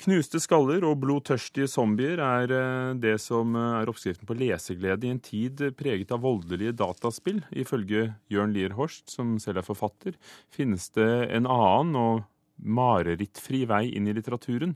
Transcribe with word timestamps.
Knuste 0.00 0.40
skaller 0.40 0.80
og 0.88 0.96
blodtørstige 1.02 1.68
zombier 1.68 2.22
er 2.24 2.52
eh, 2.56 2.92
det 2.96 3.18
som 3.20 3.52
eh, 3.52 3.80
er 3.82 3.90
oppskriften 3.92 4.24
på 4.28 4.36
leseglede 4.38 5.04
i 5.04 5.10
en 5.12 5.20
tid 5.20 5.60
preget 5.76 6.14
av 6.14 6.22
voldelige 6.24 6.72
dataspill. 6.78 7.42
Ifølge 7.52 8.06
Jørn 8.32 8.54
Lier 8.54 8.72
Horst, 8.78 9.10
som 9.12 9.34
selv 9.42 9.60
er 9.60 9.66
forfatter, 9.66 10.16
finnes 10.48 10.88
det 10.96 11.10
en 11.36 11.44
annen 11.44 11.98
og 12.00 12.22
marerittfri 12.56 13.66
vei 13.68 13.90
inn 13.92 14.08
i 14.08 14.14
litteraturen. 14.16 14.72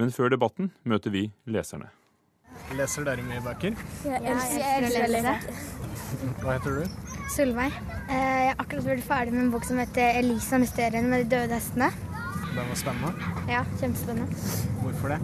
Men 0.00 0.14
før 0.16 0.32
debatten 0.32 0.72
møter 0.88 1.12
vi 1.12 1.26
leserne. 1.44 1.92
Leser 2.78 3.04
dere 3.04 3.26
mye 3.26 3.44
bøker? 3.44 3.76
Jeg 4.08 4.24
elsker 4.32 4.88
å 4.88 5.12
lese. 5.12 5.36
Hva 6.40 6.56
heter 6.56 6.80
du? 6.80 7.12
Solveig. 7.36 7.68
Eh, 8.08 8.16
Jeg 8.16 8.48
har 8.54 8.64
akkurat 8.64 8.88
blitt 8.88 9.04
ferdig 9.04 9.36
med 9.36 9.44
en 9.44 9.52
bok 9.52 9.68
som 9.68 9.76
heter 9.76 10.16
'Elisa 10.16 10.56
mysteriene 10.56 11.08
med 11.08 11.26
de 11.28 11.36
døde 11.36 11.60
hestene'. 11.60 11.92
Den 12.54 12.68
var 12.70 12.78
spennende. 12.78 13.30
Ja, 13.50 13.64
Kjempespennende. 13.80 14.42
Hvorfor 14.82 15.08
det? 15.14 15.18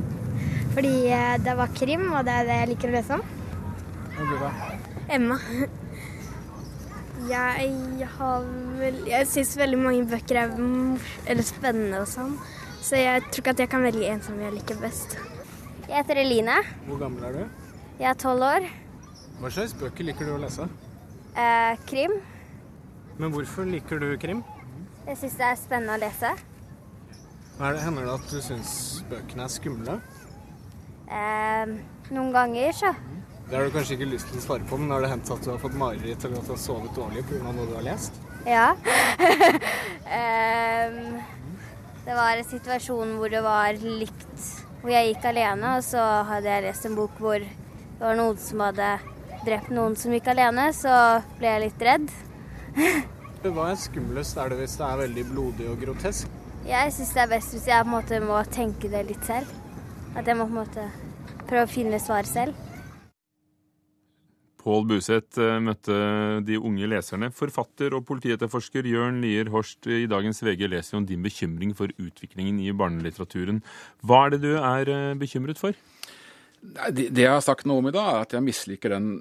Fordi 0.75 0.95
eh, 1.15 1.37
det 1.45 1.55
var 1.59 1.71
krim, 1.77 2.09
og 2.13 2.25
det 2.27 2.35
er 2.35 2.49
det 2.49 2.57
jeg 2.59 2.71
liker 2.73 2.91
å 2.91 2.97
lese 2.97 3.19
om. 3.19 3.23
Og 4.17 4.25
du, 4.27 4.35
da? 4.41 4.51
Emma. 5.15 5.37
Jeg 7.31 8.09
har 8.17 8.47
vel 8.81 8.97
Jeg 9.07 9.29
syns 9.29 9.53
veldig 9.61 9.79
mange 9.79 10.07
bøker 10.09 10.41
er 10.41 10.53
eller 11.31 11.47
spennende 11.47 12.03
og 12.03 12.11
sånn. 12.11 12.35
Så 12.81 12.99
jeg 12.99 13.23
tror 13.29 13.45
ikke 13.45 13.55
at 13.55 13.63
jeg 13.63 13.71
kan 13.77 13.85
velge 13.85 14.11
en 14.11 14.23
som 14.25 14.39
jeg 14.41 14.57
liker 14.57 14.81
best. 14.83 15.19
Jeg 15.87 16.01
heter 16.01 16.23
Eline. 16.25 16.59
Hvor 16.89 16.99
gammel 17.03 17.27
er 17.29 17.37
du? 17.37 17.65
Jeg 18.01 18.11
er 18.11 18.19
tolv 18.19 18.47
år. 18.47 18.69
Hva 19.41 19.51
slags 19.53 19.75
bøker 19.77 20.07
liker 20.09 20.27
du 20.27 20.35
å 20.35 20.41
lese? 20.41 20.67
Eh, 21.39 21.75
krim. 21.87 22.19
Men 23.21 23.35
hvorfor 23.35 23.69
liker 23.69 24.01
du 24.03 24.15
krim? 24.19 24.43
Jeg 25.07 25.19
syns 25.21 25.37
det 25.39 25.51
er 25.53 25.61
spennende 25.61 25.99
å 25.99 26.03
lese. 26.09 26.33
Er 27.61 27.75
det, 27.77 27.81
hender 27.85 28.07
det 28.07 28.13
at 28.15 28.31
du 28.33 28.39
syns 28.41 28.71
bøkene 29.11 29.45
er 29.45 29.51
skumle? 29.53 29.95
Eh, 31.13 31.73
noen 32.09 32.31
ganger 32.33 32.73
så. 32.73 32.93
Det 33.51 33.59
har 33.59 33.67
du 33.67 33.75
kanskje 33.75 33.99
ikke 33.99 34.09
lyst 34.15 34.31
til 34.31 34.41
å 34.41 34.45
svare 34.47 34.65
på, 34.71 34.79
men 34.81 34.95
har 34.95 35.05
det 35.05 35.11
hendt 35.11 35.33
at 35.35 35.45
du 35.45 35.51
har 35.51 35.61
fått 35.61 35.77
mareritt 35.77 36.25
eller 36.25 36.41
at 36.41 36.49
du 36.49 36.55
har 36.55 36.63
sovet 36.63 36.97
dårlig 36.97 37.27
pga. 37.29 37.53
noe 37.53 37.67
du 37.69 37.75
har 37.77 37.85
lest? 37.85 38.17
Ja. 38.49 38.71
Ehm, 40.11 41.21
det 42.03 42.17
var 42.17 42.41
en 42.41 42.49
situasjon 42.49 43.13
hvor 43.21 43.31
det 43.31 43.45
var 43.45 43.77
likt 43.79 44.47
Hvor 44.81 44.91
jeg 44.91 45.13
gikk 45.13 45.29
alene, 45.31 45.77
og 45.77 45.85
så 45.87 46.01
hadde 46.27 46.51
jeg 46.51 46.65
lest 46.65 46.89
en 46.89 46.97
bok 46.99 47.21
hvor 47.21 47.39
det 47.39 48.01
var 48.01 48.19
noen 48.19 48.41
som 48.41 48.65
hadde 48.65 48.89
drept 49.45 49.71
noen 49.71 49.95
som 50.01 50.17
gikk 50.17 50.33
alene, 50.33 50.71
så 50.75 50.97
ble 51.39 51.53
jeg 51.53 51.65
litt 51.69 51.87
redd. 51.93 52.11
Hva 53.45 53.71
er 53.71 53.79
skumlest? 53.85 54.41
Er 54.41 54.51
det 54.51 54.65
hvis 54.65 54.81
det 54.81 54.89
er 54.89 55.03
veldig 55.05 55.27
blodig 55.31 55.71
og 55.71 55.85
grotesk? 55.85 56.40
Jeg 56.71 56.93
syns 56.95 57.09
det 57.17 57.23
er 57.25 57.31
best 57.33 57.51
hvis 57.51 57.65
jeg 57.67 57.83
på 57.83 57.89
en 57.89 57.97
måte 57.97 58.19
må 58.23 58.37
tenke 58.47 58.87
det 58.93 59.01
litt 59.09 59.25
selv. 59.27 59.49
At 60.15 60.29
jeg 60.29 60.39
må 60.39 60.45
på 60.47 60.53
en 60.55 60.59
måte 60.61 60.85
prøve 61.49 61.65
å 61.67 61.71
finne 61.71 61.99
svar 61.99 62.29
selv. 62.29 62.55
Pål 64.61 64.87
Buseth 64.87 65.41
eh, 65.43 65.57
møtte 65.67 65.97
de 66.47 66.61
unge 66.61 66.87
leserne. 66.93 67.33
Forfatter 67.35 67.97
og 67.97 68.05
politietterforsker 68.07 68.87
Jørn 68.87 69.19
Lier 69.25 69.51
Horst 69.51 69.89
i 69.91 70.05
dagens 70.11 70.45
VG 70.47 70.69
leser 70.71 71.01
om 71.01 71.09
din 71.09 71.25
bekymring 71.27 71.75
for 71.75 71.91
utviklingen 71.99 72.63
i 72.63 72.71
barnelitteraturen. 72.71 73.65
Hva 74.07 74.29
er 74.29 74.37
det 74.37 74.43
du 74.45 74.53
er 74.61 74.95
eh, 74.95 75.19
bekymret 75.19 75.59
for? 75.59 75.75
Det 76.61 77.09
det 77.11 77.27
jeg 77.27 77.35
har 77.35 77.43
sagt 77.43 77.67
noe 77.67 77.83
om 77.83 77.91
i 77.91 77.97
dag, 77.97 78.13
er 78.13 78.29
at 78.29 78.39
jeg 78.39 78.47
misliker 78.47 78.95
den 78.95 79.15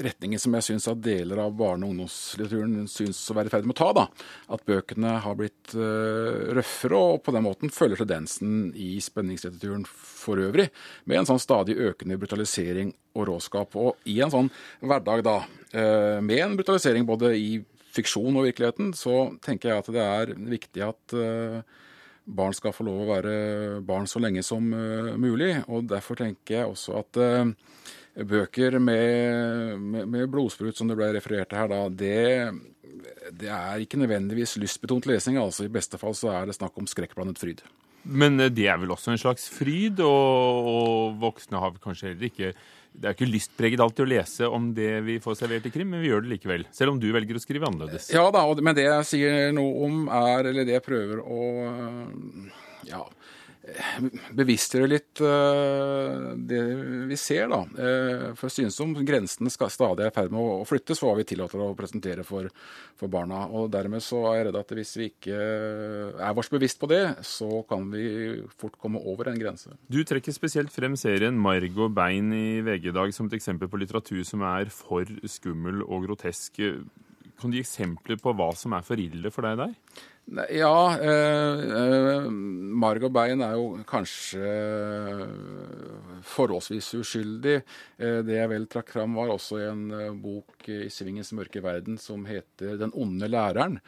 retningen 0.00 0.40
som 0.40 0.54
jeg 0.56 0.66
syns 0.66 0.88
at 0.90 1.00
deler 1.04 1.40
av 1.42 1.54
barne- 1.56 1.86
og 1.86 1.94
ungdomslitteraturen 1.94 2.88
syns 2.90 3.20
å 3.30 3.36
være 3.36 3.50
i 3.50 3.52
ferd 3.52 3.68
med 3.68 3.76
å 3.76 3.80
ta. 3.80 3.90
da. 3.96 4.06
At 4.54 4.64
bøkene 4.68 5.14
har 5.24 5.36
blitt 5.38 5.74
uh, 5.76 6.52
røffere, 6.56 6.98
og 6.98 7.22
på 7.26 7.34
den 7.36 7.46
måten 7.46 7.72
følger 7.72 8.02
tendensen 8.02 8.72
i 8.78 8.94
spenningslitteraturen 9.02 9.84
for 9.88 10.40
øvrig, 10.42 10.68
med 11.04 11.20
en 11.20 11.30
sånn 11.32 11.42
stadig 11.42 11.76
økende 11.76 12.18
brutalisering 12.20 12.94
og 13.18 13.28
råskap. 13.28 13.76
Og 13.76 14.08
i 14.08 14.18
en 14.24 14.32
sånn 14.32 14.50
hverdag, 14.80 15.24
da, 15.26 15.38
uh, 15.76 16.18
med 16.24 16.44
en 16.44 16.58
brutalisering 16.58 17.08
både 17.08 17.34
i 17.36 17.54
fiksjon 17.92 18.38
og 18.38 18.48
virkeligheten, 18.48 18.94
så 18.96 19.34
tenker 19.44 19.72
jeg 19.72 19.82
at 19.82 19.92
det 19.92 20.04
er 20.04 20.36
viktig 20.56 20.86
at 20.86 21.16
uh, 21.18 21.60
barn 22.22 22.54
skal 22.56 22.72
få 22.72 22.86
lov 22.86 23.02
å 23.02 23.10
være 23.10 23.34
barn 23.84 24.06
så 24.08 24.22
lenge 24.22 24.44
som 24.46 24.62
mulig. 24.62 25.56
Og 25.66 25.88
derfor 25.90 26.20
tenker 26.20 26.60
jeg 26.60 26.70
også 26.70 27.00
at 27.00 27.18
bøker 28.16 28.78
med, 28.78 29.78
med, 29.80 30.08
med 30.08 30.28
blodsprut, 30.32 30.76
som 30.76 30.90
det 30.90 30.98
ble 30.98 31.12
referert 31.16 31.48
til 31.50 31.62
her, 31.62 31.70
da, 31.72 31.86
det, 31.88 33.30
det 33.40 33.48
er 33.52 33.84
ikke 33.84 34.00
nødvendigvis 34.02 34.58
lystbetont 34.60 35.08
lesing. 35.08 35.38
altså 35.40 35.64
I 35.64 35.72
beste 35.72 36.00
fall 36.00 36.16
så 36.18 36.32
er 36.34 36.50
det 36.50 36.58
snakk 36.58 36.76
om 36.78 36.88
skrekkblandet 36.90 37.40
fryd. 37.40 37.64
Men 38.02 38.40
eh, 38.40 38.52
det 38.52 38.68
er 38.68 38.78
vel 38.82 38.92
også 38.94 39.14
en 39.14 39.20
slags 39.20 39.48
fryd, 39.52 40.02
og, 40.04 40.70
og 40.74 41.18
voksne 41.22 41.60
har 41.62 41.82
kanskje 41.82 42.12
heller 42.12 42.28
ikke 42.28 42.52
Det 42.92 43.08
er 43.08 43.14
ikke 43.14 43.30
lystpreget 43.30 43.80
alltid 43.80 44.04
å 44.04 44.10
lese 44.10 44.48
om 44.52 44.66
det 44.76 44.90
vi 45.06 45.20
får 45.22 45.38
servert 45.38 45.66
i 45.70 45.72
krim, 45.72 45.94
men 45.94 46.02
vi 46.02 46.10
gjør 46.10 46.26
det 46.26 46.34
likevel. 46.34 46.66
Selv 46.76 46.92
om 46.92 46.98
du 47.00 47.08
velger 47.14 47.38
å 47.38 47.40
skrive 47.40 47.64
annerledes. 47.70 48.10
Ja 48.12 48.26
da, 48.34 48.42
men 48.60 48.76
det 48.76 48.84
jeg 48.84 49.08
sier 49.08 49.54
noe 49.56 49.86
om 49.86 50.02
er, 50.12 50.50
eller 50.50 50.68
det 50.68 50.76
jeg 50.76 50.84
prøver 50.84 51.22
å 51.24 51.46
ja, 52.84 53.00
bevisstgjøre 54.34 54.88
litt 54.90 55.20
uh, 55.22 56.32
det 56.34 56.60
vi 57.06 57.18
ser, 57.20 57.46
da. 57.52 57.60
Uh, 57.76 58.24
for 58.34 58.48
det 58.48 58.56
synes 58.56 58.78
som 58.78 58.94
grensene 59.06 59.52
stadig 59.52 60.02
er 60.02 60.10
i 60.10 60.14
ferd 60.14 60.34
med 60.34 60.42
å, 60.42 60.64
flyttes 60.66 60.98
for 60.98 61.10
hva 61.12 61.20
vi 61.20 61.26
tillater 61.30 61.62
å 61.62 61.70
presentere 61.78 62.26
for, 62.26 62.48
for 62.98 63.12
barna. 63.12 63.44
Og 63.54 63.70
dermed 63.72 64.02
så 64.02 64.24
er 64.32 64.40
jeg 64.40 64.48
redd 64.48 64.58
at 64.62 64.74
hvis 64.78 64.94
vi 64.98 65.08
ikke 65.12 65.38
er 65.38 66.34
vårs 66.34 66.50
bevisst 66.52 66.82
på 66.82 66.90
det, 66.90 67.04
så 67.26 67.62
kan 67.68 67.86
vi 67.92 68.42
fort 68.58 68.74
komme 68.82 69.02
over 69.06 69.30
en 69.30 69.38
grense. 69.38 69.70
Du 69.86 70.02
trekker 70.06 70.34
spesielt 70.34 70.74
frem 70.74 70.98
serien 70.98 71.38
Margo 71.38 71.86
Bein 71.92 72.34
i 72.34 72.60
VG 72.66 72.90
i 72.90 72.96
dag 72.98 73.14
som 73.14 73.30
et 73.30 73.38
eksempel 73.38 73.70
på 73.70 73.78
litteratur 73.80 74.24
som 74.26 74.42
er 74.48 74.72
for 74.74 75.06
skummel 75.30 75.84
og 75.86 76.08
grotesk. 76.08 76.58
Kan 77.38 77.52
du 77.52 77.58
gi 77.60 77.62
eksempler 77.62 78.18
på 78.22 78.34
hva 78.34 78.50
som 78.58 78.74
er 78.74 78.82
for 78.86 78.98
ille 78.98 79.30
for 79.34 79.46
deg 79.46 79.62
der? 79.62 80.10
Ja, 80.30 80.98
eh, 81.00 81.60
eh, 81.76 82.30
Margot 82.30 83.12
Bein 83.12 83.42
er 83.42 83.56
jo 83.58 83.82
kanskje 83.84 84.46
forholdsvis 86.22 86.92
uskyldig. 87.00 87.56
Eh, 87.98 88.20
det 88.22 88.36
jeg 88.38 88.50
vel 88.52 88.68
trakk 88.70 88.92
fram, 88.94 89.16
var 89.18 89.32
også 89.34 89.58
en 89.66 89.82
eh, 89.90 90.14
bok 90.14 90.68
i 90.70 90.86
Svingens 90.94 91.32
mørke 91.34 91.60
verden 91.60 91.98
som 91.98 92.24
heter 92.24 92.78
Den 92.78 92.94
onde 92.94 93.28
læreren. 93.28 93.80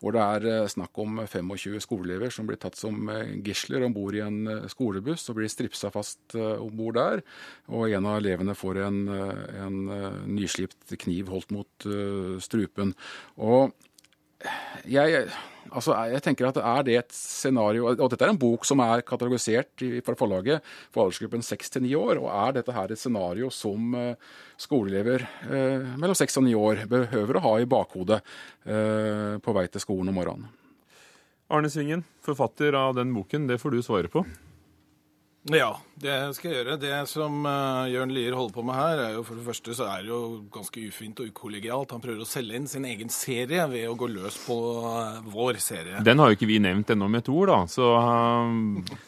Hvor 0.00 0.14
det 0.14 0.22
er 0.22 0.48
eh, 0.62 0.70
snakk 0.70 0.96
om 1.02 1.20
25 1.26 1.82
skoleelever 1.82 2.30
som 2.32 2.46
blir 2.46 2.62
tatt 2.62 2.78
som 2.78 3.10
eh, 3.10 3.34
gisler 3.44 3.84
om 3.84 3.92
bord 3.92 4.14
i 4.14 4.22
en 4.24 4.40
eh, 4.46 4.70
skolebuss 4.70 5.26
og 5.28 5.40
blir 5.40 5.50
stripsa 5.52 5.90
fast 5.90 6.38
eh, 6.38 6.56
om 6.62 6.70
bord 6.70 6.96
der. 7.02 7.26
Og 7.68 7.90
en 7.90 8.06
av 8.06 8.22
elevene 8.22 8.54
får 8.56 8.84
en, 8.86 9.02
eh, 9.18 9.44
en 9.66 9.82
eh, 9.98 10.24
nyslipt 10.38 10.96
kniv 11.02 11.34
holdt 11.34 11.52
mot 11.58 11.90
eh, 11.90 12.38
strupen. 12.40 12.94
Og 13.42 13.74
jeg, 14.88 15.24
altså, 15.68 15.94
jeg 16.08 16.22
tenker 16.24 16.48
at 16.48 16.60
er 16.60 16.84
det 16.86 16.96
et 16.96 17.14
scenario 17.14 17.90
Og 17.92 18.10
dette 18.12 18.24
er 18.24 18.32
en 18.32 18.40
bok 18.40 18.64
som 18.68 18.80
er 18.84 19.04
katalogisert 19.06 19.84
i, 19.84 20.00
forlaget 20.00 20.64
for 20.90 21.04
aldersgruppen 21.04 21.44
6 21.44 21.76
til 21.76 21.84
9 21.84 21.94
år. 22.00 22.22
Og 22.22 22.30
er 22.32 22.56
dette 22.58 22.74
her 22.74 22.92
et 22.92 23.00
scenario 23.00 23.50
som 23.52 23.94
eh, 23.98 24.14
skoleelever 24.60 25.26
eh, 25.48 25.90
mellom 26.00 26.16
6 26.16 26.40
og 26.40 26.46
9 26.48 26.56
år 26.60 26.84
behøver 26.90 27.38
å 27.38 27.44
ha 27.48 27.54
i 27.60 27.68
bakhodet 27.68 28.22
eh, 28.64 29.36
på 29.42 29.56
vei 29.56 29.66
til 29.68 29.84
skolen 29.84 30.12
om 30.12 30.20
morgenen? 30.20 30.48
Arne 31.50 31.66
Svingen, 31.72 32.04
forfatter 32.22 32.76
av 32.78 32.94
den 32.94 33.10
boken, 33.10 33.48
det 33.50 33.58
får 33.58 33.74
du 33.74 33.82
svare 33.82 34.10
på. 34.12 34.22
Ja, 35.48 35.78
det 35.96 36.14
skal 36.36 36.50
jeg 36.50 36.58
gjøre. 36.58 36.74
Det 36.80 36.96
som 37.08 37.46
uh, 37.48 37.88
Jørn 37.88 38.10
Lier 38.12 38.34
holder 38.36 38.52
på 38.52 38.62
med 38.64 38.76
her, 38.76 39.00
er 39.06 39.14
jo 39.16 39.22
for 39.24 39.36
det 39.36 39.44
første 39.46 39.72
så 39.76 39.86
er 39.88 40.02
det 40.04 40.10
jo 40.10 40.20
ganske 40.52 40.82
ufint 40.88 41.20
og 41.20 41.30
ukollegialt. 41.32 41.92
Han 41.92 42.02
prøver 42.02 42.24
å 42.24 42.28
selge 42.28 42.56
inn 42.56 42.68
sin 42.68 42.84
egen 42.88 43.08
serie 43.12 43.64
ved 43.72 43.86
å 43.88 43.94
gå 43.96 44.08
løs 44.12 44.36
på 44.44 44.56
uh, 44.84 45.20
vår 45.32 45.56
serie. 45.64 46.02
Den 46.04 46.20
har 46.20 46.28
jo 46.28 46.36
ikke 46.36 46.48
vi 46.50 46.58
nevnt 46.60 46.92
ennå 46.92 47.08
med 47.08 47.24
et 47.24 47.30
ord, 47.32 47.52
da. 47.52 47.58
Så 47.72 47.88
uh... 47.88 48.52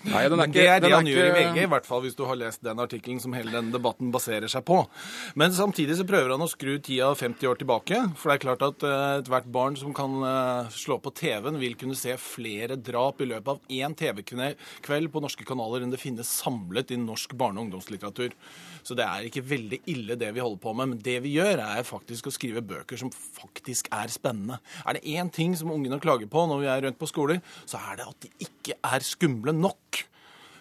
Nei, 0.09 0.23
den 0.33 0.41
er 0.41 0.49
ikke, 0.49 0.57
det 0.57 0.65
er 0.65 0.81
det 0.81 0.89
den 0.89 0.91
er 0.91 0.97
han 0.97 1.11
gjør 1.13 1.29
i 1.29 1.35
VG, 1.37 1.61
i 1.67 1.71
hvert 1.75 1.91
fall 1.91 2.03
hvis 2.07 2.17
du 2.17 2.25
har 2.29 2.41
lest 2.41 2.65
den 2.65 2.81
artikkelen 2.87 3.21
som 3.21 3.37
hele 3.37 3.53
denne 3.53 3.77
debatten 3.77 4.13
baserer 4.17 4.49
seg 4.53 4.65
på. 4.69 4.81
Men 5.37 5.53
samtidig 5.57 6.01
så 6.01 6.09
prøver 6.09 6.33
han 6.33 6.45
å 6.45 6.51
skru 6.51 6.75
tida 6.81 7.13
50 7.13 7.53
år 7.53 7.61
tilbake. 7.61 8.01
For 8.17 8.33
det 8.33 8.39
er 8.39 8.45
klart 8.47 8.67
at 8.71 8.89
eh, 8.89 9.07
ethvert 9.21 9.53
barn 9.53 9.77
som 9.81 9.93
kan 9.97 10.17
slå 10.73 10.97
på 11.05 11.13
TV-en, 11.21 11.61
vil 11.61 11.77
kunne 11.81 11.97
se 11.99 12.17
flere 12.21 12.81
drap 12.81 13.21
i 13.21 13.29
løpet 13.29 13.53
av 13.53 13.77
én 13.81 13.97
TV-kveld 13.97 15.13
på 15.13 15.25
norske 15.25 15.45
kanaler 15.49 15.85
enn 15.85 15.93
det 15.93 16.01
finnes 16.01 16.32
samlet 16.33 16.93
i 16.95 16.99
norsk 17.01 17.35
barne- 17.39 17.61
og 17.61 17.69
ungdomslitteratur. 17.69 18.37
Så 18.83 18.97
det 18.99 19.07
er 19.07 19.29
ikke 19.29 19.45
veldig 19.47 19.81
ille 19.93 20.17
det 20.19 20.33
vi 20.35 20.43
holder 20.43 20.63
på 20.63 20.75
med. 20.75 20.93
Men 20.93 21.03
det 21.05 21.19
vi 21.25 21.37
gjør, 21.37 21.63
er 21.63 21.87
faktisk 21.87 22.29
å 22.29 22.35
skrive 22.35 22.65
bøker 22.67 22.99
som 22.99 23.13
faktisk 23.13 23.91
er 23.95 24.13
spennende. 24.13 24.59
Er 24.87 24.99
det 24.99 25.07
én 25.07 25.31
ting 25.33 25.57
som 25.59 25.71
ungene 25.75 26.01
klager 26.03 26.31
på 26.31 26.47
når 26.49 26.65
vi 26.65 26.73
er 26.73 26.87
rundt 26.87 27.01
på 27.01 27.11
skoler, 27.11 27.43
så 27.65 27.81
er 27.93 28.01
det 28.01 28.09
at 28.09 28.25
de 28.25 28.33
ikke 28.49 28.79
er 28.83 29.07
skumle 29.07 29.55
nok. 29.57 30.07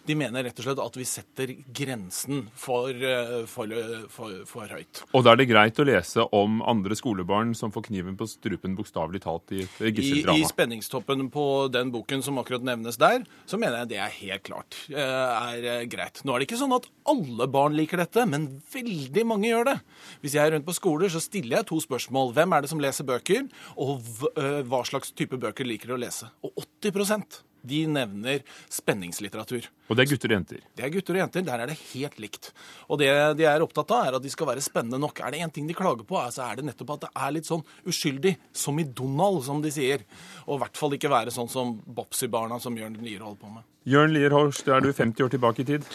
De 0.08 0.16
mener 0.18 0.48
rett 0.48 0.58
og 0.58 0.66
slett 0.66 0.80
at 0.82 0.96
vi 0.98 1.06
setter 1.06 1.52
grensen 1.74 2.46
for, 2.58 2.90
eh, 2.90 3.44
for, 3.50 3.70
for, 4.12 4.40
for 4.48 4.72
høyt. 4.74 5.02
Og 5.14 5.22
da 5.24 5.34
er 5.34 5.42
det 5.42 5.48
greit 5.50 5.78
å 5.78 5.86
lese 5.86 6.26
om 6.34 6.60
andre 6.66 6.96
skolebarn 6.98 7.52
som 7.58 7.72
får 7.74 7.86
kniven 7.90 8.16
på 8.18 8.26
strupen 8.30 8.74
bokstavelig 8.78 9.22
talt 9.24 9.54
i 9.54 9.62
et 9.62 10.00
I, 10.02 10.22
I 10.34 10.42
spenningstoppen 10.48 11.28
på 11.32 11.46
den 11.72 11.92
boken 11.94 12.24
som 12.26 12.40
akkurat 12.42 12.66
nevnes 12.66 12.98
der, 13.00 13.22
så 13.46 13.60
mener 13.60 13.82
jeg 13.82 13.92
det 13.92 14.00
er 14.02 14.16
helt 14.18 14.46
klart 14.48 14.80
eh, 14.90 14.98
er 14.98 15.68
eh, 15.76 15.84
greit. 15.90 16.24
Nå 16.26 16.34
er 16.34 16.42
det 16.42 16.50
ikke 16.50 16.60
sånn 16.64 16.76
at 16.76 16.88
alle 17.08 17.48
barn 17.50 17.78
liker 17.78 18.02
dette, 18.02 18.26
men 18.28 18.48
veldig 18.72 19.26
mange 19.28 19.50
gjør 19.50 19.70
det. 19.72 19.78
Hvis 20.24 20.36
jeg 20.38 20.44
er 20.44 20.56
rundt 20.56 20.66
på 20.66 20.76
skoler, 20.76 21.12
så 21.12 21.22
stiller 21.22 21.60
jeg 21.60 21.70
to 21.70 21.78
spørsmål. 21.82 22.34
Hvem 22.36 22.56
er 22.56 22.64
det 22.64 22.72
som 22.72 22.82
leser 22.82 23.06
bøker, 23.06 23.48
og 23.78 24.12
eh, 24.34 24.60
hva 24.66 24.82
slags 24.88 25.14
type 25.14 25.38
bøker 25.40 25.68
liker 25.68 25.92
de 25.92 25.98
å 25.98 26.02
lese? 26.04 26.30
Og 26.42 26.62
80 26.66 27.42
de 27.62 27.80
nevner 27.90 28.42
spenningslitteratur. 28.72 29.68
Og 29.88 29.98
det 29.98 30.04
er 30.04 30.10
gutter 30.12 30.32
og 30.32 30.36
jenter. 30.38 30.62
Det 30.76 30.86
er 30.86 30.92
gutter 30.94 31.16
og 31.16 31.22
jenter. 31.22 31.44
Der 31.46 31.62
er 31.62 31.70
det 31.70 31.78
helt 31.92 32.20
likt. 32.22 32.50
Og 32.88 33.00
det 33.02 33.10
de 33.38 33.46
er 33.48 33.64
opptatt 33.64 33.92
av, 33.94 34.06
er 34.06 34.18
at 34.18 34.24
de 34.24 34.32
skal 34.32 34.48
være 34.50 34.64
spennende 34.64 35.00
nok. 35.02 35.20
Er 35.20 35.34
det 35.34 35.42
én 35.44 35.52
ting 35.52 35.68
de 35.68 35.76
klager 35.76 36.06
på, 36.08 36.18
så 36.32 36.46
er 36.46 36.60
det 36.60 36.66
nettopp 36.68 36.94
at 36.96 37.04
det 37.06 37.12
er 37.26 37.36
litt 37.36 37.50
sånn 37.50 37.64
uskyldig. 37.88 38.36
Som 38.56 38.80
i 38.82 38.86
Donald, 38.88 39.42
som 39.46 39.62
de 39.64 39.72
sier. 39.74 40.06
Og 40.46 40.56
i 40.56 40.62
hvert 40.64 40.80
fall 40.80 40.96
ikke 40.96 41.12
være 41.12 41.34
sånn 41.34 41.50
som 41.52 41.76
Bopsy-barna 41.86 42.60
som 42.62 42.76
Jørn 42.78 42.98
Lier 43.02 43.24
holder 43.24 43.40
på 43.42 43.52
med. 43.52 43.68
Jørn 43.88 44.14
Lier 44.14 44.34
Horst, 44.34 44.68
er 44.70 44.82
du 44.82 44.92
50 44.92 45.26
år 45.26 45.32
tilbake 45.32 45.64
i 45.64 45.70
tid? 45.74 45.86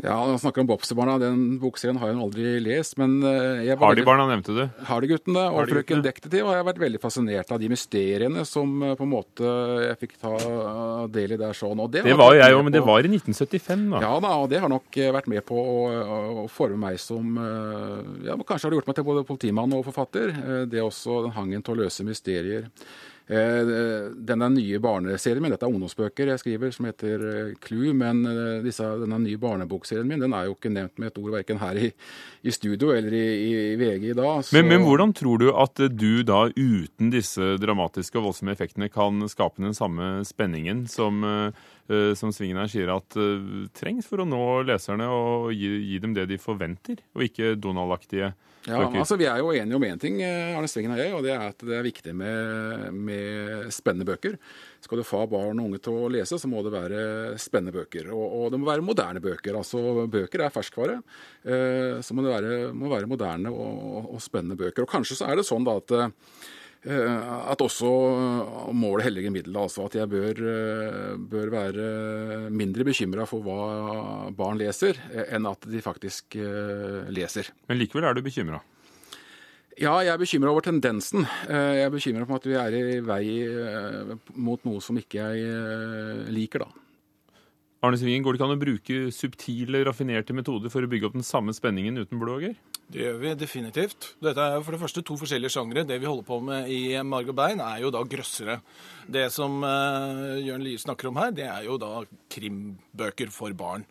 Ja, 0.00 0.14
han 0.24 0.38
snakker 0.38 0.62
om 0.64 0.66
Bopsy-barna. 0.66 1.18
Den 1.20 1.58
bokserien 1.60 1.98
har 2.00 2.10
jeg 2.10 2.18
aldri 2.24 2.52
lest. 2.64 2.96
Men 2.98 3.18
eh, 3.28 3.66
jeg 3.68 3.78
var 3.78 3.92
Hardy-barna 3.92 4.24
nevnte 4.30 4.54
du. 4.56 4.62
Hardy-guttene 4.88 5.44
og 5.50 5.58
Hardy-guttene. 5.60 5.76
Frøken 5.76 6.02
Detektiv 6.06 6.48
har 6.48 6.58
jeg 6.58 6.66
vært 6.70 6.80
veldig 6.82 7.00
fascinert 7.02 7.52
av 7.54 7.60
de 7.62 7.68
mysteriene 7.70 8.46
som 8.48 8.72
eh, 8.82 8.94
på 8.98 9.06
en 9.06 9.12
måte 9.12 9.52
jeg 9.84 10.00
fikk 10.00 10.16
ta 10.24 10.32
eh, 10.40 11.04
del 11.12 11.36
i 11.36 11.40
der 11.44 11.54
sånn. 11.58 11.84
Og 11.84 11.92
Det 11.92 12.02
Det 12.08 12.16
var 12.18 12.34
jo 12.34 12.40
jeg 12.40 12.56
òg, 12.56 12.64
men 12.66 12.74
det 12.74 12.82
var 12.88 13.04
i 13.04 13.12
1975, 13.12 13.86
da. 13.92 14.02
Ja 14.02 14.16
da, 14.24 14.32
og 14.42 14.50
det 14.50 14.62
har 14.64 14.72
nok 14.72 15.00
vært 15.18 15.30
med 15.30 15.44
på 15.46 15.60
å, 15.60 15.78
å 16.42 16.48
forme 16.50 16.80
meg 16.88 16.98
som 17.02 17.36
Ja, 18.24 18.34
kanskje 18.36 18.66
har 18.66 18.72
det 18.72 18.80
gjort 18.80 18.90
meg 18.90 18.98
til 18.98 19.06
både 19.06 19.26
politimann 19.28 19.76
og 19.76 19.86
forfatter. 19.86 20.32
Det 20.66 20.80
er 20.80 20.86
også 20.86 21.22
den 21.28 21.36
hangen 21.36 21.62
til 21.62 21.76
å 21.76 21.82
løse 21.84 22.06
mysterier. 22.06 22.70
Eh, 23.28 24.10
Denne 24.26 24.48
nye 24.50 24.78
barneserien 24.82 25.42
min, 25.42 25.52
dette 25.54 25.64
er 25.64 25.70
ungdomsbøker 25.72 26.32
jeg 26.32 26.40
skriver, 26.42 26.72
som 26.74 26.88
heter 26.88 27.22
eh, 27.30 27.52
Clue, 27.62 27.92
men 27.96 28.24
eh, 28.26 28.62
disse, 28.64 28.82
denne 29.02 29.20
nye 29.22 29.38
barnebokserien 29.40 30.08
min 30.10 30.20
den 30.20 30.34
er 30.34 30.48
jo 30.48 30.56
ikke 30.56 30.72
nevnt 30.74 30.98
med 30.98 31.12
et 31.12 31.20
ord 31.22 31.30
verken 31.36 31.60
her 31.62 31.78
i, 31.78 31.90
i 32.42 32.54
studio 32.54 32.90
eller 32.96 33.14
i, 33.14 33.24
i 33.72 33.76
VG 33.80 34.08
i 34.10 34.16
dag. 34.18 34.42
så- 34.44 34.56
Men, 34.58 34.68
men 34.72 34.82
hvordan 34.88 35.14
tror 35.14 35.38
du 35.38 35.48
at 35.54 35.84
du 35.96 36.22
da 36.26 36.48
uten 36.50 37.12
disse 37.14 37.54
dramatiske 37.62 38.18
og 38.18 38.26
voldsomme 38.30 38.52
effektene 38.56 38.90
kan 38.92 39.22
skape 39.30 39.62
den 39.62 39.74
samme 39.78 40.24
spenningen 40.26 40.86
som, 40.90 41.22
som 42.16 42.30
Svingen 42.32 42.60
her 42.60 42.70
sier 42.70 42.92
at 42.94 43.16
eh, 43.18 43.66
trengs 43.74 44.06
for 44.08 44.22
å 44.22 44.28
nå 44.28 44.62
leserne 44.68 45.08
og 45.10 45.50
gi, 45.54 45.70
gi 45.90 45.98
dem 46.02 46.14
det 46.16 46.28
de 46.30 46.38
forventer, 46.40 47.02
og 47.16 47.26
ikke 47.26 47.54
Donald-aktige 47.58 48.32
Ja, 48.68 48.78
altså 48.86 49.16
Vi 49.18 49.26
er 49.26 49.40
jo 49.42 49.50
enige 49.50 49.74
om 49.74 49.84
én 49.86 49.98
ting, 49.98 50.20
eh, 50.22 50.54
Arne 50.54 50.70
Svingen 50.70 50.94
og 50.94 51.00
jeg, 51.02 51.10
og 51.16 51.26
det 51.26 51.32
er 51.34 51.48
at 51.48 51.64
det 51.66 51.74
er 51.74 51.82
viktig 51.82 52.14
med, 52.14 52.86
med 52.94 53.72
spennende 53.74 54.06
bøker. 54.06 54.38
Skal 54.82 55.02
du 55.02 55.06
få 55.06 55.24
barn 55.30 55.58
og 55.58 55.66
unge 55.66 55.82
til 55.82 55.98
å 55.98 56.10
lese, 56.14 56.38
så 56.38 56.50
må 56.50 56.62
det 56.62 56.74
være 56.74 57.02
spennende 57.42 57.74
bøker. 57.74 58.12
Og, 58.14 58.24
og 58.38 58.54
det 58.54 58.62
må 58.62 58.70
være 58.70 58.86
moderne 58.86 59.22
bøker. 59.22 59.58
Altså 59.58 60.06
Bøker 60.10 60.46
er 60.46 60.54
ferskvare. 60.54 61.00
Eh, 61.42 61.98
så 62.02 62.14
må 62.14 62.22
det 62.22 62.34
være, 62.36 62.56
må 62.74 62.90
være 62.94 63.10
moderne 63.10 63.50
og, 63.50 64.12
og 64.14 64.22
spennende 64.22 64.58
bøker. 64.58 64.86
Og 64.86 64.94
kanskje 64.94 65.18
så 65.18 65.30
er 65.30 65.38
det 65.38 65.48
sånn 65.50 65.66
da 65.66 65.80
at 65.82 65.96
eh, 65.98 66.12
at 66.82 67.60
også 67.62 67.88
målet 68.74 69.04
helliger 69.06 69.30
middelet. 69.30 69.60
Altså 69.62 69.84
at 69.86 69.94
jeg 70.00 70.08
bør, 70.10 70.40
eh, 70.50 71.14
bør 71.30 71.52
være 71.54 72.50
mindre 72.50 72.84
bekymra 72.88 73.26
for 73.30 73.44
hva 73.46 74.32
barn 74.34 74.58
leser, 74.58 74.98
eh, 75.14 75.28
enn 75.36 75.46
at 75.46 75.62
de 75.70 75.82
faktisk 75.84 76.36
eh, 76.36 77.06
leser. 77.14 77.52
Men 77.68 77.78
likevel 77.78 78.08
er 78.08 78.14
du 78.18 78.22
bekymra. 78.26 78.58
Ja, 79.80 79.94
jeg 80.04 80.12
er 80.12 80.18
bekymra 80.20 80.50
over 80.52 80.60
tendensen. 80.66 81.24
Eh, 81.48 81.78
Jeg 81.78 81.86
er 81.86 81.94
bekymra 81.94 82.26
for 82.28 82.36
at 82.36 82.44
vi 82.50 82.58
er 82.60 82.74
i 82.76 83.00
vei 83.00 83.24
eh, 83.46 84.14
mot 84.34 84.60
noe 84.68 84.82
som 84.84 84.98
ikke 85.00 85.22
jeg 85.22 85.46
eh, 85.48 86.26
liker, 86.34 86.66
da. 86.66 86.81
Arne 87.82 87.98
Svingen, 87.98 88.22
går 88.22 88.36
det 88.36 88.38
ikke 88.38 88.46
an 88.46 88.54
å 88.54 88.60
bruke 88.60 88.96
subtile, 89.10 89.80
raffinerte 89.88 90.34
metoder 90.36 90.70
for 90.70 90.86
å 90.86 90.90
bygge 90.90 91.08
opp 91.08 91.16
den 91.16 91.26
samme 91.26 91.50
spenningen 91.50 91.98
uten 91.98 92.20
blodåger? 92.20 92.54
Det 92.92 93.00
gjør 93.00 93.16
vi 93.18 93.32
definitivt. 93.40 94.12
Dette 94.22 94.38
er 94.38 94.54
jo 94.54 94.62
for 94.62 94.76
det 94.76 94.80
første 94.84 95.02
to 95.02 95.16
forskjellige 95.18 95.50
sjangre. 95.50 95.82
Det 95.88 95.96
vi 95.98 96.06
holder 96.06 96.26
på 96.28 96.38
med 96.46 96.70
i 96.70 96.78
Marg 97.02 97.32
og 97.32 97.38
bein, 97.40 97.58
er 97.64 97.80
jo 97.82 97.90
da 97.90 98.04
grøssere. 98.06 98.60
Det 99.10 99.24
som 99.34 99.58
uh, 99.66 100.38
Jørn 100.38 100.62
Lie 100.62 100.78
snakker 100.78 101.10
om 101.10 101.18
her, 101.18 101.34
det 101.34 101.48
er 101.48 101.66
jo 101.66 101.80
da 101.80 102.04
krimbøker 102.30 103.34
for 103.34 103.56
barn. 103.58 103.82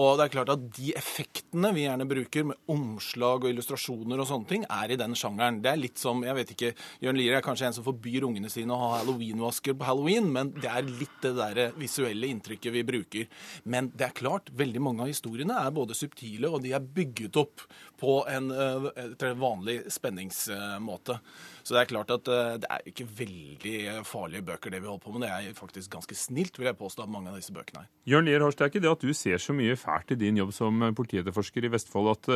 Og 0.00 0.16
det 0.18 0.26
er 0.26 0.32
klart 0.32 0.52
at 0.54 0.62
de 0.76 0.92
effektene 0.96 1.72
vi 1.76 1.84
gjerne 1.84 2.06
bruker 2.08 2.46
med 2.48 2.72
omslag 2.72 3.44
og 3.44 3.50
illustrasjoner 3.50 4.22
og 4.22 4.28
sånne 4.28 4.48
ting, 4.48 4.66
er 4.72 4.94
i 4.94 4.98
den 5.00 5.16
sjangeren. 5.18 5.60
Det 5.64 5.72
er 5.72 5.80
litt 5.80 6.00
som, 6.00 6.22
jeg 6.24 6.36
vet 6.38 6.52
ikke, 6.54 6.72
Jørn 7.04 7.18
Lier 7.20 7.38
er 7.38 7.44
kanskje 7.44 7.68
en 7.68 7.76
som 7.76 7.86
forbyr 7.86 8.26
ungene 8.28 8.50
sine 8.52 8.72
å 8.72 8.80
ha 8.80 8.90
halloweenvasker 9.00 9.76
på 9.76 9.88
halloween, 9.88 10.30
men 10.32 10.54
det 10.56 10.70
er 10.70 10.88
litt 10.88 11.18
det 11.22 11.34
der 11.36 11.76
visuelle 11.78 12.30
inntrykket 12.32 12.74
vi 12.74 12.84
bruker. 12.88 13.28
Men 13.68 13.92
det 13.96 14.08
er 14.08 14.16
klart, 14.16 14.52
veldig 14.56 14.82
mange 14.82 15.04
av 15.04 15.12
historiene 15.12 15.58
er 15.60 15.74
både 15.74 15.96
subtile, 15.98 16.48
og 16.48 16.62
de 16.64 16.72
er 16.76 16.92
bygget 17.00 17.40
opp 17.42 17.66
på 18.02 18.20
en 18.30 18.50
eh, 18.50 18.90
en 19.32 19.40
vanlig 19.40 19.82
spenningsmåte. 19.92 21.18
Så 21.62 21.76
det 21.76 21.82
er 21.82 21.90
klart 21.92 22.12
at 22.14 22.28
eh, 22.30 22.58
det 22.62 22.68
er 22.70 22.86
ikke 22.90 23.06
veldig 23.22 23.76
farlige 24.08 24.46
bøker 24.50 24.74
det 24.74 24.82
vi 24.82 24.90
holder 24.90 25.04
på 25.04 25.14
med. 25.14 25.26
Det 25.26 25.52
er 25.52 25.58
faktisk 25.58 25.92
ganske 25.94 26.16
snilt, 26.18 26.58
vil 26.58 26.70
jeg 26.70 26.78
påstå, 26.78 27.06
at 27.06 27.12
mange 27.12 27.32
av 27.32 27.38
disse 27.38 27.54
bøkene 27.54 27.84
er. 27.84 27.90
Jørn 28.08 28.28
Lier 28.28 28.44
Horst, 28.44 28.58
det 28.58 28.66
er 28.66 28.72
ikke 28.72 28.84
det 28.84 28.92
at 28.92 29.06
du 29.06 29.14
ser 29.16 29.42
så 29.42 29.54
mye 29.56 29.78
fælt 29.78 30.14
i 30.14 30.18
din 30.18 30.40
jobb 30.40 30.52
som 30.56 30.82
politietterforsker 30.98 31.68
i 31.68 31.72
Vestfold 31.72 32.10
at, 32.12 32.30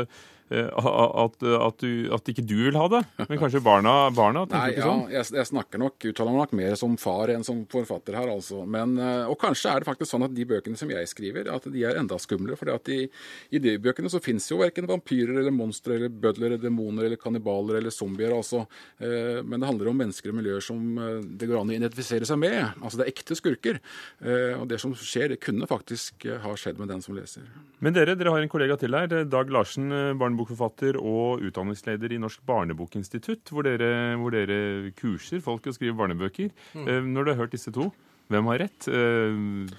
eh, 0.55 0.69
at, 0.71 1.43
at, 1.43 1.79
du, 1.83 2.07
at 2.15 2.31
ikke 2.33 2.47
du 2.47 2.57
vil 2.69 2.79
ha 2.79 2.87
det, 2.93 3.03
men 3.25 3.41
kanskje 3.41 3.63
barna, 3.65 3.97
barna 4.15 4.45
tenker 4.47 4.63
Nei, 4.63 4.75
ikke 4.77 4.85
ja, 4.85 4.91
sånn? 4.93 5.05
jeg, 5.15 5.29
jeg 5.41 5.51
snakker 5.51 5.83
nok, 5.83 6.09
uttaler 6.13 6.37
meg 6.37 6.43
nok 6.45 6.57
mer 6.63 6.79
som 6.79 6.97
far 7.01 7.33
enn 7.35 7.47
som 7.47 7.65
forfatter 7.73 8.19
her, 8.21 8.31
altså. 8.37 8.63
Men, 8.77 8.95
eh, 9.03 9.25
og 9.27 9.39
kanskje 9.43 9.73
er 9.73 9.83
det 9.83 9.91
faktisk 9.91 10.13
sånn 10.13 10.29
at 10.29 10.37
de 10.37 10.47
bøkene 10.49 10.79
som 10.79 10.93
jeg 10.93 11.11
skriver, 11.11 11.51
at 11.53 11.67
de 11.73 11.85
er 11.87 11.99
enda 12.01 12.19
skumlere. 12.23 12.59
For 12.61 12.71
i, 12.93 13.03
i 13.51 13.63
de 13.63 13.77
bøkene 13.83 14.11
så 14.13 14.23
fins 14.23 14.47
jo 14.51 14.61
verken 14.63 14.89
vampyrer 14.89 15.41
eller 15.41 15.55
monstre 15.55 15.99
eller 15.99 16.13
bødler 16.13 16.53
eller 16.53 16.63
demoner 16.63 17.09
eller 17.09 17.21
kannibaler 17.21 17.81
eller 17.81 17.95
zombier. 17.95 18.35
altså. 18.37 18.65
Eh, 19.03 19.16
Men 19.47 19.63
det 19.63 19.69
handler 19.71 19.91
om 19.91 19.99
mennesker 20.01 20.33
og 20.33 20.39
miljøer 20.39 20.65
som 20.65 20.81
eh, 20.99 21.21
det 21.41 21.49
går 21.51 21.61
an 21.61 21.73
å 21.73 21.77
identifisere 21.77 22.29
seg 22.29 22.41
med. 22.43 22.57
Altså 22.81 23.01
det 23.01 23.07
er 23.07 23.13
ekte 23.13 23.37
skurker. 23.39 23.81
Eh, 24.23 24.55
Og 24.61 24.67
det 24.71 24.81
som 24.83 24.95
skjer, 24.97 25.35
det 25.35 25.41
kunne 25.45 25.69
faktisk 25.71 26.27
eh, 26.29 26.39
ha 26.43 26.55
skjedd 26.59 26.81
med 26.83 26.93
den 26.93 27.03
som 27.05 27.17
leser. 27.17 27.47
Men 27.85 27.97
dere, 27.97 28.17
dere 28.19 28.33
har 28.35 28.45
en 28.45 28.53
kollega 28.53 28.79
til 28.81 28.97
her, 28.97 29.13
Dag 29.29 29.53
Larsen, 29.53 29.91
eh, 29.93 30.15
barnebokforfatter 30.19 30.99
og 31.01 31.45
utdanningsleder 31.47 32.15
i 32.17 32.21
Norsk 32.23 32.43
barnebokinstitutt, 32.49 33.53
hvor 33.53 33.67
dere, 33.67 34.17
hvor 34.21 34.35
dere 34.35 34.93
kurser 34.99 35.43
folk 35.45 35.67
å 35.67 35.77
skrive 35.77 35.97
barnebøker. 35.99 36.53
Mm. 36.75 37.13
Når 37.13 37.25
du 37.25 37.33
har 37.33 37.41
hørt 37.45 37.55
disse 37.57 37.73
to, 37.75 37.91
hvem 38.33 38.49
har 38.51 38.59
rett? 38.65 38.89
Eh, 38.91 39.37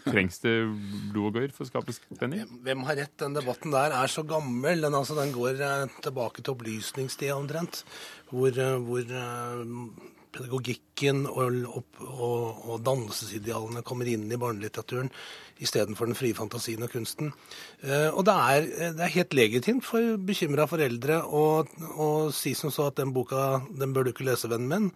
Trengs 0.08 0.40
det 0.44 0.54
blod 1.12 1.36
og 1.36 1.42
gørr 1.42 1.56
for 1.56 1.66
å 1.66 1.70
skape 1.72 1.96
spenning? 1.96 2.46
Hvem 2.64 2.86
har 2.88 3.00
rett? 3.02 3.16
Den 3.20 3.36
debatten 3.36 3.74
der 3.76 3.96
er 3.98 4.12
så 4.12 4.24
gammel. 4.28 4.86
Den, 4.86 4.96
altså, 4.96 5.18
den 5.20 5.34
går 5.36 5.60
eh, 5.60 5.98
tilbake 6.06 6.44
til 6.44 6.56
opplysningstida 6.56 7.36
omtrent. 7.36 7.84
Hvor, 8.32 8.51
eh, 8.51 8.77
hvor 8.88 9.04
pedagogikken 10.38 11.25
og, 11.27 11.60
og, 12.06 12.63
og, 12.67 12.75
dannelsesidealene 12.86 13.84
kommer 13.88 14.10
inn 14.10 14.25
i 14.32 14.39
barnelitteraturen 14.39 15.12
istedenfor 15.63 16.10
den 16.10 16.17
frie 16.17 16.38
fantasien 16.38 16.86
og 16.86 16.91
kunsten. 16.94 17.32
Eh, 17.82 18.10
og 18.12 18.25
det 18.27 18.36
er, 18.38 18.67
det 18.98 19.06
er 19.06 19.15
helt 19.15 19.38
legitimt 19.38 19.86
for 19.86 20.17
bekymra 20.22 20.67
foreldre 20.70 21.24
å, 21.25 21.46
å 21.98 22.10
si 22.36 22.53
som 22.58 22.74
så 22.74 22.91
at 22.91 23.00
den 23.01 23.13
boka 23.15 23.63
den 23.74 23.96
bør 23.96 24.08
du 24.08 24.13
ikke 24.13 24.27
lese, 24.27 24.51
vennen 24.51 24.70
min. 24.70 24.91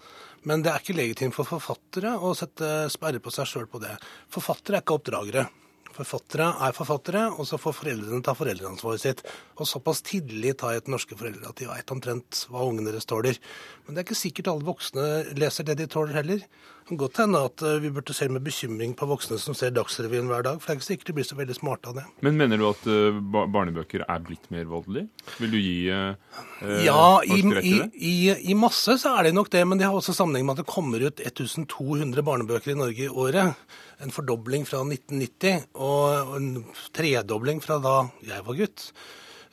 Men 0.47 0.63
det 0.65 0.71
er 0.73 0.83
ikke 0.83 0.97
legitimt 0.97 1.37
for 1.37 1.49
forfattere 1.49 2.15
å 2.17 2.33
sette 2.37 2.87
sperre 2.93 3.21
på 3.21 3.33
seg 3.33 3.49
sjøl 3.49 3.67
på 3.69 3.81
det. 3.81 3.93
Forfattere 4.33 4.79
er 4.79 4.85
ikke 4.85 4.97
oppdragere. 5.01 5.49
Forfattere 5.91 6.47
er 6.65 6.75
forfattere, 6.75 7.23
og 7.35 7.47
så 7.49 7.59
får 7.59 7.75
foreldrene 7.81 8.23
ta 8.23 8.35
foreldreansvaret 8.37 9.03
sitt. 9.03 9.23
Og 9.59 9.67
såpass 9.67 10.03
tidlig 10.07 10.55
tar 10.61 10.75
jeg 10.75 10.85
til 10.85 10.95
norske 10.95 11.17
foreldre 11.19 11.51
at 11.51 11.59
de 11.59 11.67
veit 11.69 11.93
omtrent 11.93 12.45
hva 12.51 12.63
ungene 12.67 12.93
deres 12.93 13.09
tåler. 13.09 13.39
Men 13.85 13.95
det 13.95 14.01
er 14.01 14.07
ikke 14.07 14.21
sikkert 14.21 14.51
alle 14.53 14.67
voksne 14.67 15.07
leser 15.37 15.67
det 15.67 15.77
de 15.81 15.89
tåler 15.91 16.15
heller. 16.21 16.45
Kan 16.89 16.97
godt 16.99 17.19
hende 17.21 17.39
at 17.45 17.61
eh, 17.65 17.77
vi 17.83 17.91
burde 17.93 18.13
se 18.15 18.27
med 18.31 18.43
bekymring 18.45 18.93
på 18.97 19.07
voksne 19.09 19.37
som 19.41 19.55
ser 19.57 19.73
Dagsrevyen 19.75 20.29
hver 20.29 20.45
dag, 20.47 20.57
for 20.59 20.67
det 20.67 20.73
er 20.73 20.79
ikke 20.79 20.87
sikkert 20.87 21.11
de 21.11 21.15
blir 21.19 21.27
så 21.27 21.37
veldig 21.37 21.57
smarte 21.57 21.91
av 21.91 21.99
det. 21.99 22.05
Men 22.25 22.39
mener 22.39 22.59
du 22.61 22.65
at 22.69 22.87
eh, 22.89 23.19
barnebøker 23.53 24.05
er 24.07 24.25
blitt 24.25 24.49
mer 24.53 24.65
voldelige? 24.69 25.07
Vil 25.37 25.53
du 25.53 25.59
gi 25.61 25.75
eh, 25.93 26.35
eh, 26.65 26.83
Ja, 26.87 27.21
i, 27.23 27.39
i, 27.61 27.75
i, 27.95 28.15
i 28.51 28.57
masse 28.57 28.97
så 29.01 29.15
er 29.17 29.29
det 29.29 29.35
nok 29.37 29.51
det, 29.53 29.63
men 29.67 29.81
det 29.81 29.87
har 29.87 29.97
også 29.97 30.15
sammenheng 30.17 30.47
med 30.49 30.57
at 30.57 30.65
det 30.65 30.73
kommer 30.73 31.05
ut 31.05 31.21
1200 31.21 32.25
barnebøker 32.25 32.73
i 32.73 32.79
Norge 32.81 33.07
i 33.07 33.11
året. 33.11 33.65
En 34.01 34.13
fordobling 34.13 34.65
fra 34.65 34.81
1990 34.83 35.67
og 35.77 36.37
en 36.39 36.53
tredobling 36.97 37.61
fra 37.63 37.77
da 37.83 37.97
jeg 38.25 38.47
var 38.47 38.57
gutt. 38.63 38.89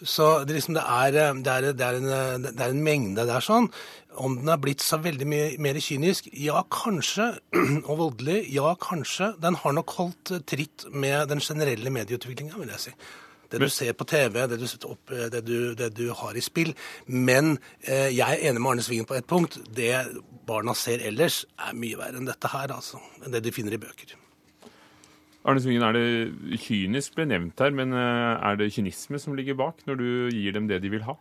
Så 0.02 0.45
det, 0.47 0.55
liksom, 0.55 0.76
det, 0.76 0.83
er, 0.87 1.11
det, 1.11 1.52
er, 1.52 1.73
det, 1.73 1.87
er 1.87 1.97
en, 1.99 2.45
det 2.47 2.61
er 2.62 2.75
en 2.75 2.83
mengde 2.85 3.25
der 3.26 3.43
sånn. 3.43 3.67
Om 4.19 4.37
den 4.40 4.50
er 4.52 4.61
blitt 4.62 4.83
så 4.83 5.00
veldig 5.02 5.26
mye 5.26 5.47
mer 5.62 5.78
kynisk? 5.83 6.28
Ja, 6.38 6.62
kanskje. 6.71 7.33
Og 7.88 7.95
voldelig? 7.99 8.45
Ja, 8.55 8.75
kanskje. 8.78 9.33
Den 9.43 9.59
har 9.59 9.75
nok 9.75 9.97
holdt 9.99 10.35
tritt 10.47 10.87
med 10.95 11.33
den 11.33 11.43
generelle 11.43 11.90
medieutviklinga, 11.95 12.55
vil 12.61 12.71
jeg 12.76 12.85
si. 12.88 12.95
Det 13.49 13.62
du 13.62 13.69
ser 13.73 13.95
på 13.97 14.05
TV, 14.05 14.43
det 14.47 14.59
du, 14.61 14.67
opp, 14.90 15.09
det, 15.33 15.40
du, 15.47 15.75
det 15.75 15.88
du, 15.97 16.11
har 16.12 16.37
i 16.37 16.45
spill. 16.45 16.75
Men 17.07 17.57
eh, 17.81 18.12
jeg 18.12 18.26
er 18.26 18.50
enig 18.50 18.61
med 18.61 18.75
Arne 18.75 18.85
Svingen 18.85 19.09
på 19.09 19.17
ett 19.17 19.26
punkt. 19.26 19.57
Det 19.75 19.95
barna 20.47 20.76
ser 20.76 21.02
ellers, 21.09 21.43
er 21.57 21.76
mye 21.76 21.99
verre 21.99 22.21
enn 22.21 22.28
dette 22.28 22.52
her, 22.52 22.75
altså. 22.76 23.00
Enn 23.25 23.33
det 23.33 23.43
de 23.47 23.55
finner 23.57 23.75
i 23.75 23.81
bøker. 23.81 24.14
Arne 25.47 25.62
Svingen, 25.62 25.85
er 25.87 25.95
det 25.95 26.59
kynisk 26.64 27.14
ble 27.16 27.28
nevnt 27.30 27.61
her, 27.62 27.71
men 27.75 27.95
eh, 27.95 28.35
er 28.50 28.59
det 28.59 28.73
kynisme 28.75 29.21
som 29.23 29.37
ligger 29.38 29.59
bak, 29.59 29.85
når 29.87 30.00
du 30.00 30.09
gir 30.35 30.57
dem 30.57 30.66
det 30.71 30.83
de 30.83 30.92
vil 30.92 31.07
ha? 31.07 31.14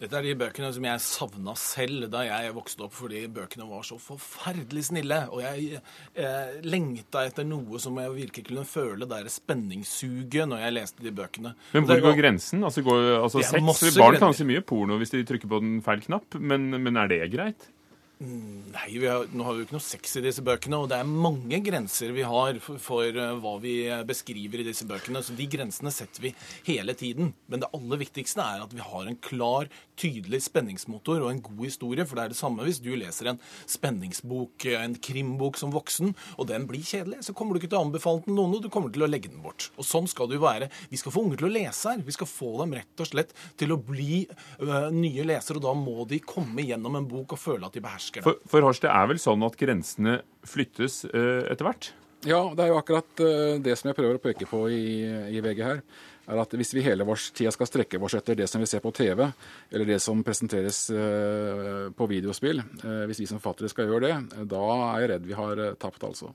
Dette 0.00 0.16
er 0.16 0.24
de 0.24 0.32
bøkene 0.40 0.70
som 0.72 0.84
jeg 0.86 1.00
savna 1.04 1.52
selv 1.60 2.06
da 2.08 2.22
jeg 2.24 2.54
vokste 2.56 2.86
opp, 2.86 2.94
fordi 2.96 3.26
bøkene 3.36 3.66
var 3.68 3.82
så 3.84 3.98
forferdelig 4.00 4.86
snille. 4.86 5.18
Og 5.28 5.42
jeg 5.44 5.82
eh, 6.16 6.54
lengta 6.64 7.26
etter 7.28 7.44
noe 7.44 7.76
som 7.82 7.98
jeg 8.00 8.14
virkelig 8.14 8.46
kunne 8.48 8.64
føle 8.64 9.08
det 9.10 9.20
spenningssuget 9.34 10.48
når 10.48 10.64
jeg 10.64 10.76
leste 10.78 11.04
de 11.04 11.12
bøkene. 11.12 11.52
Men 11.76 11.84
hvor 11.84 12.00
går 12.06 12.16
grensen? 12.16 12.64
Altså, 12.64 12.84
går, 12.86 13.10
altså 13.18 13.44
sex, 13.44 13.98
Barn 14.00 14.16
kan 14.22 14.38
se 14.38 14.48
mye 14.48 14.64
porno 14.64 14.96
hvis 15.00 15.12
de 15.12 15.20
trykker 15.28 15.52
på 15.52 15.60
den 15.60 15.76
feil 15.84 16.00
knapp, 16.08 16.40
men, 16.40 16.70
men 16.80 16.96
er 16.96 17.12
det 17.12 17.20
greit? 17.36 17.68
Nei, 18.20 18.98
har, 19.08 19.30
nå 19.32 19.44
har 19.46 19.54
vi 19.56 19.62
jo 19.62 19.64
ikke 19.64 19.74
noe 19.78 19.80
sex 19.80 20.18
i 20.18 20.20
disse 20.20 20.42
bøkene, 20.44 20.76
og 20.76 20.90
det 20.92 20.98
er 21.00 21.08
mange 21.08 21.56
grenser 21.64 22.10
vi 22.12 22.20
har 22.28 22.58
for, 22.60 22.76
for 22.76 23.16
uh, 23.16 23.38
hva 23.40 23.54
vi 23.62 23.72
beskriver 24.04 24.60
i 24.60 24.66
disse 24.66 24.84
bøkene. 24.84 25.22
Så 25.24 25.32
de 25.38 25.46
grensene 25.48 25.88
setter 25.94 26.26
vi 26.26 26.34
hele 26.66 26.92
tiden. 26.92 27.32
Men 27.48 27.62
det 27.62 27.70
aller 27.72 28.02
viktigste 28.02 28.44
er 28.44 28.60
at 28.66 28.74
vi 28.76 28.84
har 28.84 29.08
en 29.08 29.16
klar, 29.24 29.70
tydelig 30.00 30.42
spenningsmotor 30.44 31.24
og 31.24 31.30
en 31.30 31.40
god 31.46 31.62
historie. 31.64 32.04
For 32.04 32.20
det 32.20 32.26
er 32.26 32.34
det 32.34 32.38
samme 32.42 32.66
hvis 32.66 32.82
du 32.84 32.90
leser 32.92 33.30
en 33.32 33.40
spenningsbok, 33.64 34.68
en 34.68 34.98
krimbok 35.00 35.56
som 35.60 35.72
voksen, 35.72 36.12
og 36.36 36.50
den 36.52 36.68
blir 36.68 36.84
kjedelig, 36.84 37.22
så 37.24 37.36
kommer 37.36 37.56
du 37.56 37.62
ikke 37.62 37.72
til 37.72 37.80
å 37.80 37.86
anbefale 37.86 38.26
den 38.28 38.36
noen, 38.36 38.58
og 38.58 38.66
du 38.66 38.68
kommer 38.68 38.92
til 38.92 39.06
å 39.06 39.08
legge 39.08 39.32
den 39.32 39.40
bort. 39.40 39.70
Og 39.80 39.88
sånn 39.88 40.08
skal 40.12 40.28
det 40.28 40.36
jo 40.36 40.44
være. 40.44 40.68
Vi 40.92 41.00
skal 41.00 41.16
få 41.16 41.24
unger 41.24 41.40
til 41.40 41.48
å 41.48 41.54
lese 41.56 41.96
her. 41.96 42.04
Vi 42.04 42.18
skal 42.18 42.28
få 42.28 42.52
dem 42.60 42.76
rett 42.82 43.00
og 43.00 43.08
slett 43.14 43.32
til 43.56 43.72
å 43.72 43.80
bli 43.80 44.26
øh, 44.28 44.92
nye 44.92 45.28
lesere, 45.32 45.56
og 45.56 45.70
da 45.70 45.76
må 45.88 46.04
de 46.12 46.20
komme 46.20 46.68
gjennom 46.68 47.00
en 47.00 47.08
bok 47.08 47.38
og 47.38 47.44
føle 47.48 47.64
at 47.64 47.80
de 47.80 47.84
behersker 47.88 48.09
for, 48.18 48.40
for 48.50 48.66
Horst, 48.66 48.84
det 48.84 48.92
er 48.92 49.08
vel 49.10 49.20
sånn 49.22 49.46
at 49.46 49.58
grensene 49.60 50.20
flyttes 50.46 51.04
uh, 51.10 51.46
etter 51.50 51.66
hvert? 51.66 51.90
Ja, 52.26 52.42
det 52.52 52.64
er 52.64 52.72
jo 52.72 52.78
akkurat 52.80 53.22
uh, 53.24 53.56
det 53.62 53.76
som 53.78 53.90
jeg 53.90 53.98
prøver 53.98 54.18
å 54.18 54.22
peke 54.22 54.48
på 54.48 54.64
i, 54.72 54.84
i 55.32 55.42
VG 55.44 55.62
her. 55.64 55.80
er 56.30 56.42
at 56.42 56.52
Hvis 56.58 56.74
vi 56.76 56.84
hele 56.84 57.06
vår 57.08 57.22
tida 57.36 57.52
skal 57.54 57.70
strekke 57.70 58.00
oss 58.02 58.18
etter 58.18 58.38
det 58.38 58.50
som 58.50 58.62
vi 58.62 58.68
ser 58.68 58.82
på 58.84 58.92
TV, 58.96 59.24
eller 59.70 59.88
det 59.88 60.00
som 60.04 60.24
presenteres 60.26 60.84
uh, 60.92 61.88
på 61.96 62.10
videospill, 62.10 62.62
hvis 63.08 63.22
vi 63.22 63.30
som 63.30 63.40
forfattere 63.40 63.72
skal 63.72 63.88
gjøre 63.88 64.06
det, 64.08 64.44
da 64.50 64.64
er 64.76 65.04
jeg 65.04 65.12
redd 65.14 65.28
vi 65.30 65.38
har 65.38 65.66
tapt, 65.80 66.04
altså. 66.06 66.34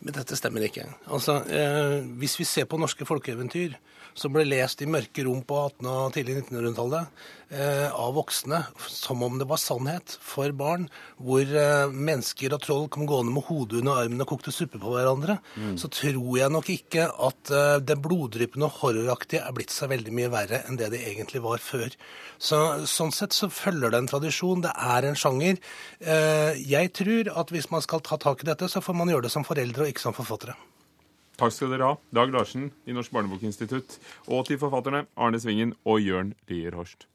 Men 0.00 0.16
dette 0.16 0.36
stemmer 0.36 0.66
ikke. 0.66 0.86
Altså, 1.08 1.40
eh, 1.48 2.00
Hvis 2.20 2.38
vi 2.40 2.48
ser 2.48 2.68
på 2.68 2.80
norske 2.80 3.06
folkeeventyr 3.08 3.76
som 4.14 4.34
ble 4.34 4.44
lest 4.46 4.82
i 4.82 4.90
mørke 4.90 5.24
rom 5.26 5.42
på 5.46 5.56
18- 5.58 5.88
og 5.90 6.12
tidlig 6.14 6.36
1900-tallet 6.44 7.24
eh, 7.50 7.88
av 7.90 8.14
voksne 8.14 8.60
som 8.86 9.22
om 9.26 9.40
det 9.40 9.48
var 9.50 9.60
sannhet 9.60 10.14
for 10.22 10.54
barn, 10.56 10.86
hvor 11.18 11.42
eh, 11.42 11.90
mennesker 11.90 12.54
og 12.54 12.62
troll 12.62 12.86
kom 12.92 13.08
gående 13.10 13.34
med 13.34 13.46
hodet 13.48 13.80
under 13.82 14.04
armen 14.04 14.22
og 14.22 14.30
kokte 14.30 14.54
suppe 14.54 14.78
på 14.82 14.94
hverandre, 14.94 15.40
mm. 15.58 15.74
så 15.82 15.90
tror 15.92 16.30
jeg 16.38 16.54
nok 16.54 16.70
ikke 16.76 17.08
at 17.10 17.54
eh, 17.54 17.80
det 17.82 17.98
bloddryppende 18.04 18.70
og 18.70 18.78
horroraktige 18.84 19.42
er 19.42 19.56
blitt 19.56 19.74
seg 19.74 19.90
veldig 19.92 20.14
mye 20.14 20.30
verre 20.32 20.62
enn 20.68 20.78
det 20.78 20.92
det 20.94 21.02
egentlig 21.10 21.42
var 21.44 21.62
før. 21.62 21.98
Så, 22.38 22.60
sånn 22.90 23.12
sett 23.14 23.34
så 23.34 23.50
følger 23.52 23.90
det 23.90 24.02
en 24.02 24.10
tradisjon. 24.10 24.62
Det 24.64 24.72
er 24.74 25.08
en 25.08 25.18
sjanger. 25.18 25.58
Eh, 26.00 26.62
jeg 26.62 26.94
tror 26.94 27.30
at 27.34 27.50
hvis 27.54 27.70
man 27.74 27.82
skal 27.84 28.02
ta 28.04 28.18
tak 28.20 28.44
i 28.44 28.50
dette, 28.50 28.70
så 28.70 28.82
får 28.84 28.98
man 28.98 29.10
gjøre 29.10 29.26
det 29.26 29.34
som 29.34 29.46
foreldre 29.54 29.86
og 29.86 29.94
ikke 29.94 30.02
som 30.02 30.16
forfattere. 30.16 30.58
Takk 31.38 31.50
skal 31.54 31.72
dere 31.72 31.88
ha, 31.88 31.96
Dag 32.14 32.30
Larsen 32.30 32.68
i 32.86 32.94
Norsk 32.94 33.14
barnebokinstitutt, 33.14 33.98
og 34.30 34.46
til 34.46 34.60
forfatterne 34.60 35.06
Arne 35.18 35.40
Svingen 35.42 35.74
og 35.82 36.02
Jørn 36.02 36.34
Lier 36.50 36.76
Horst. 36.78 37.08